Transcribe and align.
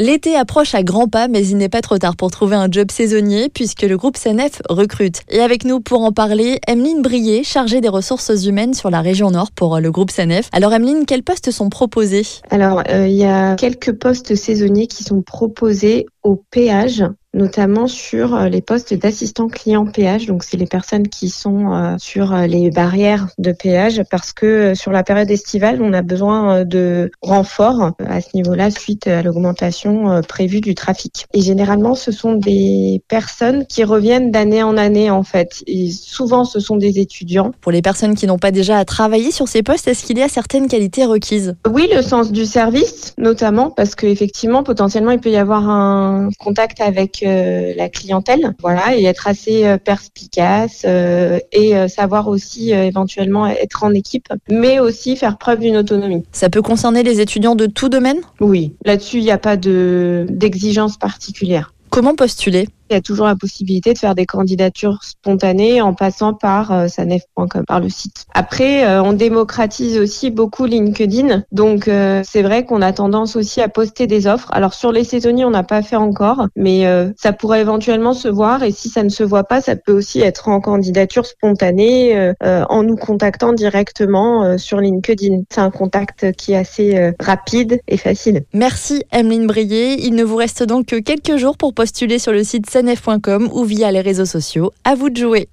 L'été 0.00 0.34
approche 0.34 0.74
à 0.74 0.82
grands 0.82 1.06
pas, 1.06 1.28
mais 1.28 1.46
il 1.46 1.56
n'est 1.56 1.68
pas 1.68 1.80
trop 1.80 1.98
tard 1.98 2.16
pour 2.16 2.32
trouver 2.32 2.56
un 2.56 2.66
job 2.68 2.90
saisonnier 2.90 3.48
puisque 3.48 3.82
le 3.82 3.96
groupe 3.96 4.16
CNF 4.16 4.60
recrute. 4.68 5.22
Et 5.30 5.38
avec 5.38 5.64
nous 5.64 5.78
pour 5.78 6.02
en 6.02 6.10
parler, 6.10 6.58
Emeline 6.66 7.00
Brier, 7.00 7.44
chargée 7.44 7.80
des 7.80 7.88
ressources 7.88 8.44
humaines 8.44 8.74
sur 8.74 8.90
la 8.90 9.02
région 9.02 9.30
Nord 9.30 9.52
pour 9.52 9.78
le 9.78 9.92
groupe 9.92 10.10
CNF. 10.10 10.48
Alors 10.50 10.74
Emeline, 10.74 11.06
quels 11.06 11.22
postes 11.22 11.52
sont 11.52 11.70
proposés? 11.70 12.26
Alors, 12.50 12.82
euh, 12.90 13.06
il 13.06 13.14
y 13.14 13.24
a 13.24 13.54
quelques 13.54 13.92
postes 13.92 14.34
saisonniers 14.34 14.88
qui 14.88 15.04
sont 15.04 15.22
proposés 15.22 16.06
au 16.24 16.42
péage 16.50 17.04
notamment 17.34 17.88
sur 17.88 18.34
euh, 18.34 18.48
les 18.48 18.62
postes 18.62 18.94
d'assistant 18.94 19.48
client 19.48 19.84
péage. 19.86 20.26
Donc, 20.26 20.44
c'est 20.44 20.56
les 20.56 20.66
personnes 20.66 21.08
qui 21.08 21.28
sont 21.28 21.72
euh, 21.72 21.96
sur 21.98 22.32
euh, 22.32 22.46
les 22.46 22.70
barrières 22.70 23.28
de 23.38 23.52
péage 23.52 24.02
parce 24.10 24.32
que 24.32 24.74
sur 24.74 24.92
la 24.92 25.02
période 25.02 25.30
estivale, 25.30 25.82
on 25.82 25.92
a 25.92 26.02
besoin 26.02 26.64
de 26.64 27.10
renforts 27.20 27.92
à 28.06 28.20
ce 28.20 28.28
niveau-là 28.34 28.70
suite 28.70 29.06
à 29.06 29.22
l'augmentation 29.22 30.20
prévue 30.28 30.60
du 30.60 30.74
trafic. 30.74 31.26
Et 31.34 31.40
généralement, 31.40 31.94
ce 31.94 32.12
sont 32.12 32.34
des 32.34 33.02
personnes 33.08 33.66
qui 33.66 33.82
reviennent 33.82 34.30
d'année 34.30 34.62
en 34.62 34.76
année, 34.76 35.10
en 35.10 35.24
fait. 35.24 35.64
Et 35.66 35.90
souvent, 35.90 36.44
ce 36.44 36.60
sont 36.60 36.76
des 36.76 37.00
étudiants. 37.00 37.50
Pour 37.60 37.72
les 37.72 37.82
personnes 37.82 38.14
qui 38.14 38.26
n'ont 38.26 38.38
pas 38.38 38.52
déjà 38.52 38.84
travaillé 38.84 39.32
sur 39.32 39.48
ces 39.48 39.62
postes, 39.62 39.88
est-ce 39.88 40.04
qu'il 40.04 40.18
y 40.18 40.22
a 40.22 40.28
certaines 40.28 40.68
qualités 40.68 41.04
requises? 41.04 41.56
Oui, 41.68 41.88
le 41.92 42.02
sens 42.02 42.30
du 42.30 42.46
service, 42.46 43.14
notamment, 43.18 43.70
parce 43.70 43.94
qu'effectivement, 43.94 44.62
potentiellement, 44.62 45.10
il 45.10 45.18
peut 45.18 45.30
y 45.30 45.36
avoir 45.36 45.68
un 45.68 46.13
contact 46.38 46.80
avec 46.80 47.22
euh, 47.22 47.72
la 47.76 47.88
clientèle, 47.88 48.54
voilà, 48.60 48.96
et 48.96 49.04
être 49.04 49.26
assez 49.26 49.66
euh, 49.66 49.76
perspicace 49.76 50.82
euh, 50.84 51.38
et 51.52 51.74
savoir 51.88 52.28
aussi 52.28 52.70
éventuellement 52.70 53.46
être 53.46 53.84
en 53.84 53.92
équipe, 53.92 54.28
mais 54.50 54.78
aussi 54.78 55.16
faire 55.16 55.38
preuve 55.38 55.60
d'une 55.60 55.76
autonomie. 55.76 56.24
Ça 56.32 56.50
peut 56.50 56.62
concerner 56.62 57.02
les 57.02 57.20
étudiants 57.20 57.54
de 57.54 57.66
tout 57.66 57.88
domaine? 57.88 58.18
Oui, 58.40 58.74
là-dessus, 58.84 59.18
il 59.18 59.24
n'y 59.24 59.30
a 59.30 59.38
pas 59.38 59.56
de 59.56 60.26
d'exigence 60.28 60.96
particulière. 60.96 61.74
Comment 61.90 62.14
postuler? 62.14 62.68
Il 62.90 62.94
y 62.94 62.96
a 62.96 63.00
toujours 63.00 63.26
la 63.26 63.36
possibilité 63.36 63.92
de 63.92 63.98
faire 63.98 64.14
des 64.14 64.26
candidatures 64.26 65.02
spontanées 65.02 65.80
en 65.80 65.94
passant 65.94 66.34
par 66.34 66.72
euh, 66.72 66.88
sanef.com, 66.88 67.64
par 67.66 67.80
le 67.80 67.88
site. 67.88 68.26
Après, 68.34 68.84
euh, 68.84 69.02
on 69.02 69.12
démocratise 69.12 69.98
aussi 69.98 70.30
beaucoup 70.30 70.66
LinkedIn. 70.66 71.44
Donc, 71.52 71.88
euh, 71.88 72.22
c'est 72.24 72.42
vrai 72.42 72.64
qu'on 72.64 72.82
a 72.82 72.92
tendance 72.92 73.36
aussi 73.36 73.60
à 73.60 73.68
poster 73.68 74.06
des 74.06 74.26
offres. 74.26 74.48
Alors, 74.52 74.74
sur 74.74 74.92
les 74.92 75.04
saisonniers, 75.04 75.44
on 75.44 75.50
n'a 75.50 75.62
pas 75.62 75.82
fait 75.82 75.96
encore, 75.96 76.48
mais 76.56 76.86
euh, 76.86 77.10
ça 77.16 77.32
pourrait 77.32 77.60
éventuellement 77.60 78.12
se 78.12 78.28
voir. 78.28 78.62
Et 78.62 78.72
si 78.72 78.88
ça 78.88 79.02
ne 79.02 79.08
se 79.08 79.22
voit 79.22 79.44
pas, 79.44 79.60
ça 79.60 79.76
peut 79.76 79.92
aussi 79.92 80.20
être 80.20 80.48
en 80.48 80.60
candidature 80.60 81.26
spontanée 81.26 82.32
en 82.40 82.82
nous 82.82 82.96
contactant 82.96 83.52
directement 83.52 84.58
sur 84.58 84.80
LinkedIn. 84.80 85.42
C'est 85.50 85.60
un 85.60 85.70
contact 85.70 86.32
qui 86.32 86.52
est 86.52 86.56
assez 86.56 87.12
rapide 87.20 87.80
et 87.88 87.96
facile. 87.96 88.44
Merci, 88.52 89.02
Emeline 89.12 89.46
Brier. 89.46 90.04
Il 90.04 90.14
ne 90.14 90.24
vous 90.24 90.36
reste 90.36 90.62
donc 90.62 90.86
que 90.86 90.96
quelques 90.96 91.36
jours 91.36 91.56
pour 91.56 91.74
postuler 91.74 92.18
sur 92.18 92.32
le 92.32 92.44
site 92.44 92.68
ou 93.52 93.64
via 93.64 93.92
les 93.92 94.00
réseaux 94.00 94.24
sociaux. 94.24 94.72
À 94.84 94.94
vous 94.94 95.10
de 95.10 95.16
jouer. 95.16 95.48